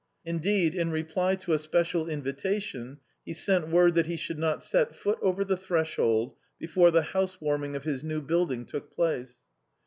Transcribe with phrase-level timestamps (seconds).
[0.25, 4.95] Indeed, in reply to a special invitation, he sent word that he should not set
[4.95, 9.43] foot over the threshold before the house warming of his new building took place.